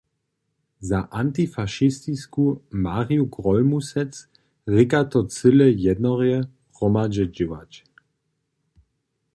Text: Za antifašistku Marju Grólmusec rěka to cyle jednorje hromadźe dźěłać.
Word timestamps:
Za 0.91 0.99
antifašistku 1.23 2.45
Marju 2.85 3.25
Grólmusec 3.35 4.25
rěka 4.77 4.99
to 5.11 5.19
cyle 5.35 5.67
jednorje 5.85 6.37
hromadźe 6.77 7.25
dźěłać. 7.35 7.71